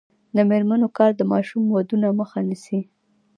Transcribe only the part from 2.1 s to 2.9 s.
مخه نیسي.